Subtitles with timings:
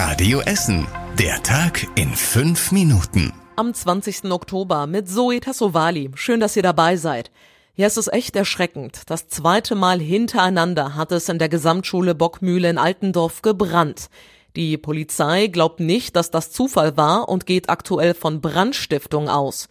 [0.00, 0.86] Radio Essen.
[1.18, 3.32] Der Tag in fünf Minuten.
[3.56, 4.30] Am 20.
[4.30, 6.12] Oktober mit Zoe Tassovali.
[6.14, 7.32] Schön, dass ihr dabei seid.
[7.74, 9.00] Ja, es ist echt erschreckend.
[9.06, 14.08] Das zweite Mal hintereinander hat es in der Gesamtschule Bockmühle in Altendorf gebrannt.
[14.54, 19.68] Die Polizei glaubt nicht, dass das Zufall war und geht aktuell von Brandstiftung aus.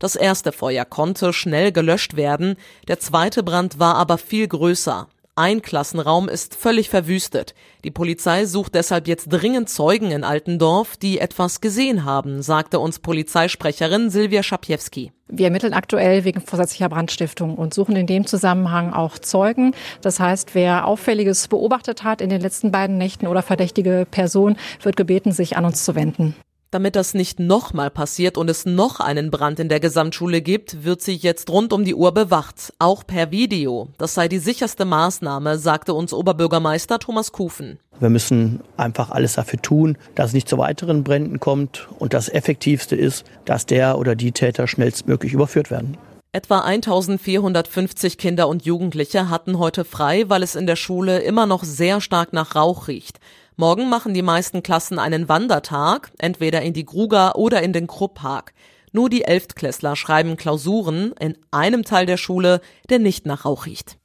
[0.00, 2.56] Das erste Feuer konnte schnell gelöscht werden,
[2.88, 5.06] der zweite Brand war aber viel größer.
[5.38, 7.54] Ein Klassenraum ist völlig verwüstet.
[7.84, 12.98] Die Polizei sucht deshalb jetzt dringend Zeugen in Altendorf, die etwas gesehen haben, sagte uns
[12.98, 15.12] Polizeisprecherin Silvia Schapiewski.
[15.28, 19.76] Wir ermitteln aktuell wegen vorsätzlicher Brandstiftung und suchen in dem Zusammenhang auch Zeugen.
[20.02, 24.96] Das heißt, wer Auffälliges beobachtet hat in den letzten beiden Nächten oder verdächtige Person, wird
[24.96, 26.34] gebeten, sich an uns zu wenden.
[26.70, 31.00] Damit das nicht nochmal passiert und es noch einen Brand in der Gesamtschule gibt, wird
[31.00, 33.88] sie jetzt rund um die Uhr bewacht, auch per Video.
[33.96, 37.78] Das sei die sicherste Maßnahme, sagte uns Oberbürgermeister Thomas Kufen.
[38.00, 42.28] Wir müssen einfach alles dafür tun, dass es nicht zu weiteren Bränden kommt und das
[42.28, 45.96] Effektivste ist, dass der oder die Täter schnellstmöglich überführt werden.
[46.32, 51.64] Etwa 1450 Kinder und Jugendliche hatten heute frei, weil es in der Schule immer noch
[51.64, 53.18] sehr stark nach Rauch riecht.
[53.60, 58.54] Morgen machen die meisten Klassen einen Wandertag, entweder in die Gruger oder in den Krupppark.
[58.92, 63.98] Nur die Elftklässler schreiben Klausuren in einem Teil der Schule, der nicht nach Rauch riecht.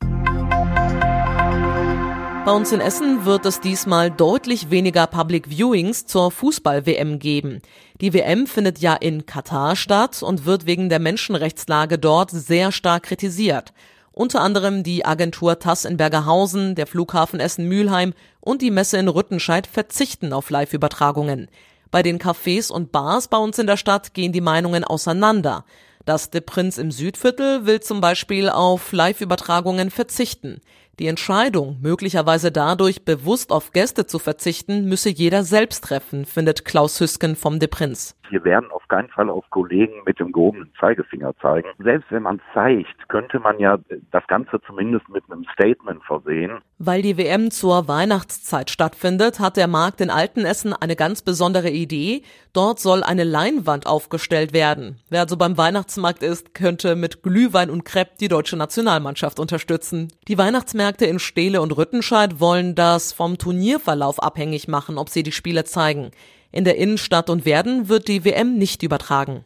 [2.45, 7.61] Bei uns in Essen wird es diesmal deutlich weniger Public Viewings zur Fußball-WM geben.
[8.01, 13.03] Die WM findet ja in Katar statt und wird wegen der Menschenrechtslage dort sehr stark
[13.03, 13.71] kritisiert.
[14.15, 19.65] Unter anderem die Agentur TAS in Bergerhausen, der Flughafen Essen-Mülheim und die Messe in Rüttenscheid
[19.65, 21.49] verzichten auf Live-Übertragungen.
[21.89, 25.65] Bei den Cafés und Bars bei uns in der Stadt gehen die Meinungen auseinander.
[26.05, 30.61] Das De Prinz im Südviertel will zum Beispiel auf Live-Übertragungen verzichten.
[30.99, 36.99] Die Entscheidung, möglicherweise dadurch bewusst auf Gäste zu verzichten, müsse jeder selbst treffen, findet Klaus
[36.99, 38.15] Hüsken vom De Prinz.
[38.29, 41.67] Wir werden auf keinen Fall auf Kollegen mit dem gehobenen Zeigefinger zeigen.
[41.77, 43.77] Selbst wenn man zeigt, könnte man ja
[44.11, 46.59] das Ganze zumindest mit einem Statement versehen.
[46.79, 52.23] Weil die WM zur Weihnachtszeit stattfindet, hat der Markt in Altenessen eine ganz besondere Idee.
[52.53, 54.99] Dort soll eine Leinwand aufgestellt werden.
[55.09, 60.07] Wer also beim Weihnachtsmarkt ist, könnte mit Glühwein und Crepe die deutsche Nationalmannschaft unterstützen.
[60.27, 65.31] Die Weihnachtsmärkte in Steele und Rüttenscheid wollen das vom Turnierverlauf abhängig machen, ob sie die
[65.31, 66.11] Spiele zeigen.
[66.51, 69.45] In der Innenstadt und Werden wird die WM nicht übertragen.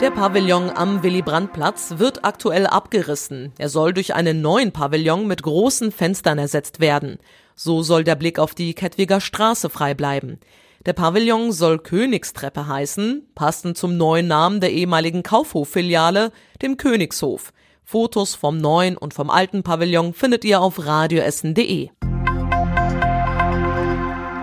[0.00, 3.52] Der Pavillon am Willy-Brandt-Platz wird aktuell abgerissen.
[3.58, 7.18] Er soll durch einen neuen Pavillon mit großen Fenstern ersetzt werden.
[7.54, 10.40] So soll der Blick auf die Kettwiger Straße frei bleiben.
[10.84, 17.54] Der Pavillon soll Königstreppe heißen, passend zum neuen Namen der ehemaligen Kaufhof-Filiale, dem Königshof.
[17.84, 21.90] Fotos vom neuen und vom alten Pavillon findet ihr auf radioessen.de.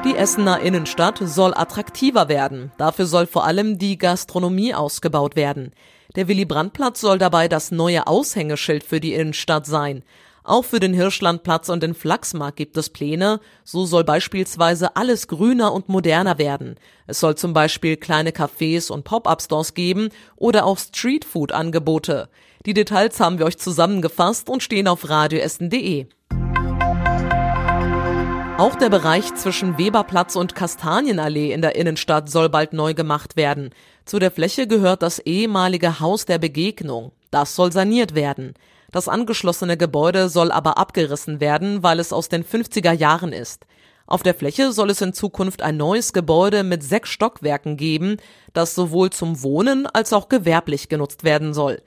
[0.06, 2.72] Die Essener Innenstadt soll attraktiver werden.
[2.78, 5.74] Dafür soll vor allem die Gastronomie ausgebaut werden.
[6.16, 10.04] Der Willy-Brandt-Platz soll dabei das neue Aushängeschild für die Innenstadt sein.
[10.44, 13.40] Auch für den Hirschlandplatz und den Flachsmarkt gibt es Pläne.
[13.64, 16.76] So soll beispielsweise alles grüner und moderner werden.
[17.06, 22.30] Es soll zum Beispiel kleine Cafés und Pop-up-Stores geben oder auch Streetfood-Angebote.
[22.66, 26.08] Die Details haben wir euch zusammengefasst und stehen auf radioessen.de.
[28.58, 33.72] Auch der Bereich zwischen Weberplatz und Kastanienallee in der Innenstadt soll bald neu gemacht werden.
[34.06, 37.12] Zu der Fläche gehört das ehemalige Haus der Begegnung.
[37.32, 38.54] Das soll saniert werden.
[38.92, 43.66] Das angeschlossene Gebäude soll aber abgerissen werden, weil es aus den 50er Jahren ist.
[44.06, 48.18] Auf der Fläche soll es in Zukunft ein neues Gebäude mit sechs Stockwerken geben,
[48.52, 51.82] das sowohl zum Wohnen als auch gewerblich genutzt werden soll.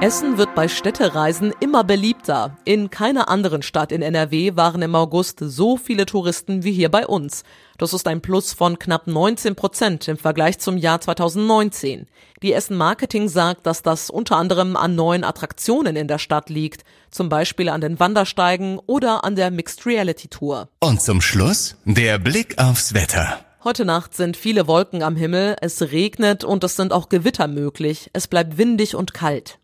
[0.00, 2.56] Essen wird bei Städtereisen immer beliebter.
[2.64, 7.04] In keiner anderen Stadt in NRW waren im August so viele Touristen wie hier bei
[7.04, 7.42] uns.
[7.78, 12.06] Das ist ein Plus von knapp 19 Prozent im Vergleich zum Jahr 2019.
[12.44, 16.84] Die Essen Marketing sagt, dass das unter anderem an neuen Attraktionen in der Stadt liegt,
[17.10, 20.68] zum Beispiel an den Wandersteigen oder an der Mixed Reality Tour.
[20.78, 23.40] Und zum Schluss der Blick aufs Wetter.
[23.64, 28.10] Heute Nacht sind viele Wolken am Himmel, es regnet und es sind auch Gewitter möglich.
[28.12, 29.58] Es bleibt windig und kalt.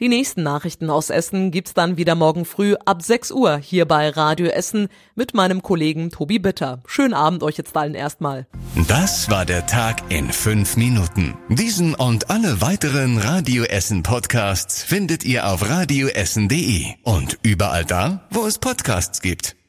[0.00, 4.08] Die nächsten Nachrichten aus Essen gibt's dann wieder morgen früh ab 6 Uhr hier bei
[4.08, 6.82] Radio Essen mit meinem Kollegen Tobi Bitter.
[6.86, 8.46] Schönen Abend euch jetzt allen erstmal.
[8.88, 11.36] Das war der Tag in fünf Minuten.
[11.50, 18.46] Diesen und alle weiteren Radio Essen Podcasts findet ihr auf radioessen.de und überall da, wo
[18.46, 19.59] es Podcasts gibt.